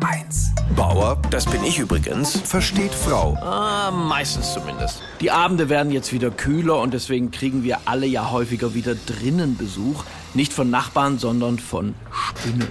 HR1. 0.00 0.50
Bauer, 0.74 1.20
das 1.30 1.46
bin 1.46 1.62
ich 1.64 1.78
übrigens, 1.78 2.38
versteht 2.40 2.92
Frau. 2.92 3.34
Ah, 3.40 3.90
meistens 3.90 4.52
zumindest. 4.52 5.02
Die 5.20 5.30
Abende 5.30 5.68
werden 5.68 5.92
jetzt 5.92 6.12
wieder 6.12 6.30
kühler 6.30 6.80
und 6.80 6.92
deswegen 6.92 7.30
kriegen 7.30 7.62
wir 7.62 7.80
alle 7.86 8.06
ja 8.06 8.30
häufiger 8.30 8.74
wieder 8.74 8.94
drinnen 8.94 9.56
Besuch. 9.56 10.04
Nicht 10.34 10.52
von 10.52 10.70
Nachbarn, 10.70 11.18
sondern 11.18 11.58
von 11.58 11.94
Spinnen. 12.10 12.68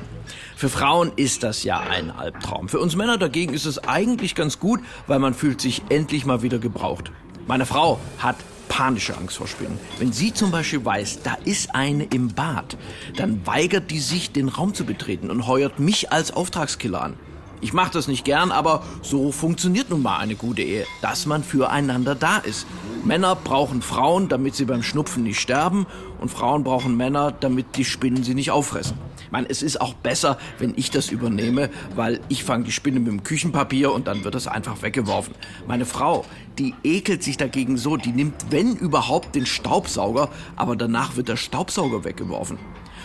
Für 0.56 0.70
Frauen 0.70 1.12
ist 1.16 1.44
das 1.44 1.64
ja 1.64 1.80
ein 1.80 2.12
Albtraum. 2.12 2.70
Für 2.70 2.80
uns 2.80 2.96
Männer 2.96 3.18
dagegen 3.18 3.54
ist 3.54 3.66
es 3.66 3.80
eigentlich 3.80 4.36
ganz 4.36 4.60
gut, 4.60 4.82
weil 5.08 5.20
man 5.20 5.34
fühlt 5.34 5.60
sich 5.60 5.84
endlich 5.90 6.26
mal 6.26 6.42
wieder 6.42 6.60
gebraucht. 6.60 7.12
Meine 7.48 7.66
Frau 7.66 8.00
hat 8.20 8.38
panische 8.76 9.16
Angst 9.16 9.38
vor 9.38 9.48
Spinnen. 9.48 9.80
Wenn 10.00 10.12
sie 10.12 10.34
zum 10.34 10.52
Beispiel 10.52 10.84
weiß, 10.84 11.22
da 11.24 11.36
ist 11.46 11.74
eine 11.74 12.04
im 12.04 12.34
Bad, 12.34 12.76
dann 13.16 13.48
weigert 13.48 13.90
die 13.90 14.02
sich, 14.02 14.34
den 14.34 14.50
Raum 14.50 14.74
zu 14.74 14.84
betreten 14.84 15.32
und 15.32 15.48
heuert 15.48 15.80
mich 15.80 16.12
als 16.12 16.32
Auftragskiller 16.32 17.02
an. 17.02 17.14
Ich 17.62 17.72
mache 17.72 17.94
das 17.94 18.10
nicht 18.10 18.26
gern, 18.26 18.52
aber 18.52 18.84
so 19.02 19.32
funktioniert 19.32 19.90
nun 19.90 20.02
mal 20.02 20.18
eine 20.18 20.36
gute 20.36 20.62
Ehe, 20.62 20.86
dass 21.02 21.26
man 21.26 21.42
füreinander 21.42 22.16
da 22.16 22.38
ist. 22.38 22.68
Männer 23.06 23.38
brauchen 23.38 23.82
Frauen, 23.82 24.28
damit 24.28 24.56
sie 24.56 24.66
beim 24.66 24.84
Schnupfen 24.84 25.24
nicht 25.24 25.40
sterben 25.40 25.88
und 26.20 26.30
Frauen 26.30 26.66
brauchen 26.66 26.98
Männer, 26.98 27.32
damit 27.32 27.78
die 27.78 27.86
Spinnen 27.86 28.24
sie 28.24 28.36
nicht 28.36 28.52
auffressen. 28.52 28.98
Meine, 29.36 29.50
es 29.50 29.62
ist 29.62 29.82
auch 29.82 29.94
besser, 29.96 30.38
wenn 30.60 30.76
ich 30.78 30.92
das 30.92 31.10
übernehme, 31.10 31.70
weil 31.94 32.22
ich 32.30 32.46
fange 32.46 32.64
die 32.64 32.72
Spinne 32.72 33.02
mit 33.02 33.10
dem 33.10 33.24
Küchenpapier 33.24 33.92
und 33.92 34.08
dann 34.08 34.24
wird 34.24 34.34
es 34.34 34.48
einfach 34.48 34.82
weggeworfen. 34.82 35.36
Meine 35.68 35.84
Frau, 35.84 36.24
die 36.58 36.74
ekelt 36.86 37.22
sich 37.22 37.36
dagegen 37.36 37.76
so, 37.76 37.98
die 37.98 38.14
nimmt, 38.14 38.46
wenn 38.50 38.78
überhaupt, 38.78 39.36
den 39.36 39.46
Staubsauger, 39.46 40.30
aber 40.56 40.78
danach 40.78 41.18
wird 41.18 41.28
der 41.28 41.36
Staubsauger 41.36 42.06
weggeworfen. 42.06 42.58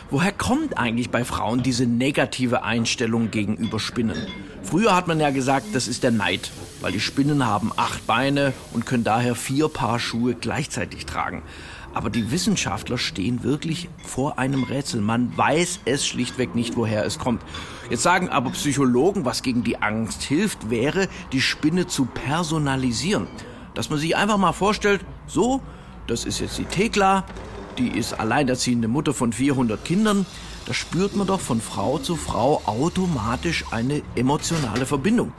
Woher 0.09 0.31
kommt 0.31 0.79
eigentlich 0.79 1.11
bei 1.11 1.25
Frauen 1.25 1.65
diese 1.65 1.85
negative 1.85 2.63
Einstellung 2.63 3.33
gegenüber 3.33 3.81
Spinnen? 3.81 4.29
Früher 4.63 4.95
hat 4.95 5.09
man 5.09 5.19
ja 5.21 5.31
gesagt, 5.31 5.67
das 5.73 5.89
ist 5.89 6.03
der 6.03 6.11
Neid, 6.11 6.51
weil 6.81 6.93
die 6.93 7.01
Spinnen 7.01 7.47
haben 7.47 7.73
acht 7.77 8.07
Beine 8.07 8.53
und 8.73 8.87
können 8.87 9.05
daher 9.05 9.35
vier 9.35 9.69
Paar 9.69 9.99
Schuhe 9.99 10.35
gleichzeitig 10.35 11.07
tragen. 11.07 11.43
Aber 11.93 12.09
die 12.09 12.31
Wissenschaftler 12.31 12.99
stehen 12.99 13.43
wirklich 13.43 13.89
vor 14.05 14.39
einem 14.39 14.63
Rätsel. 14.63 15.01
Man 15.01 15.37
weiß 15.37 15.81
es 15.87 16.07
schlichtweg 16.07 16.55
nicht, 16.55 16.77
woher 16.77 17.05
es 17.05 17.19
kommt. 17.19 17.43
Jetzt 17.91 18.05
sagen 18.05 18.29
aber 18.29 18.51
Psychologen, 18.51 19.25
was 19.25 19.43
gegen 19.43 19.65
die 19.65 19.83
Angst 19.83 20.23
hilft, 20.23 20.71
wäre, 20.71 21.09
die 21.33 21.41
Spinne 21.41 21.89
zu 21.89 22.05
personalisieren. 22.05 23.27
Dass 23.75 23.91
man 23.91 23.99
sich 23.99 24.17
einfach 24.17 24.37
mal 24.37 24.53
vorstellt, 24.53 25.05
so, 25.27 25.61
das 26.07 26.25
ist 26.25 26.39
jetzt 26.39 26.59
die 26.59 26.65
Thekla, 26.65 27.25
die 27.79 27.89
ist 27.89 28.21
alleinerziehende 28.21 28.87
Mutter 28.87 29.15
von 29.15 29.33
400 29.33 29.85
Kindern, 29.85 30.27
da 30.67 30.75
spürt 30.75 31.17
man 31.17 31.27
doch 31.27 31.41
von 31.41 31.61
Frau 31.61 31.99
zu 31.99 32.17
Frau 32.17 32.63
automatisch 32.67 33.65
eine 33.71 34.03
emotionale 34.15 34.87
Verbindung. 34.87 35.33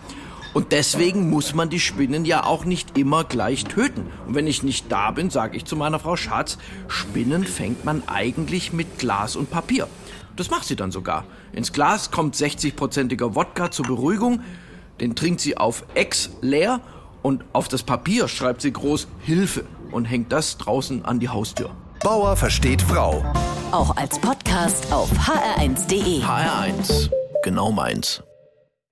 Und 0.54 0.74
deswegen 0.74 1.30
muss 1.30 1.54
man 1.54 1.70
die 1.70 1.80
Spinnen 1.80 2.26
ja 2.26 2.44
auch 2.44 2.66
nicht 2.66 2.98
immer 2.98 3.24
gleich 3.24 3.64
töten. 3.64 4.08
Und 4.28 4.36
wenn 4.36 4.48
ich 4.48 4.64
nicht 4.64 4.92
da 4.92 5.12
bin, 5.12 5.30
sage 5.30 5.56
ich 5.56 5.64
zu 5.64 5.78
meiner 5.78 6.00
Frau 6.00 6.18
Schatz, 6.18 6.58
Spinnen 6.90 7.46
fängt 7.46 7.86
man 7.86 8.04
eigentlich 8.08 8.74
mit 8.74 9.00
Glas 9.00 9.38
und 9.38 9.50
Papier. 9.50 9.88
Das 10.36 10.50
macht 10.50 10.66
sie 10.66 10.76
dann 10.76 10.92
sogar. 10.92 11.24
Ins 11.54 11.72
Glas 11.72 12.12
kommt 12.12 12.36
60-prozentiger 12.36 13.36
Wodka 13.36 13.72
zur 13.72 13.86
Beruhigung, 13.86 14.42
den 15.00 15.16
trinkt 15.16 15.40
sie 15.40 15.58
auf 15.58 15.84
Ex 15.94 16.32
leer 16.42 16.82
und 17.22 17.46
auf 17.54 17.68
das 17.70 17.84
Papier 17.84 18.28
schreibt 18.28 18.62
sie 18.62 18.74
groß 18.74 19.08
Hilfe 19.22 19.66
und 19.92 20.06
hängt 20.06 20.32
das 20.32 20.58
draußen 20.58 21.06
an 21.06 21.20
die 21.20 21.30
Haustür. 21.30 21.72
Bauer 22.04 22.36
versteht 22.36 22.82
Frau. 22.82 23.24
Auch 23.72 23.96
als 23.96 24.20
Podcast 24.20 24.92
auf 24.92 25.10
hr1.de. 25.12 26.22
HR1, 26.24 27.12
genau 27.44 27.72
meins. 27.72 28.24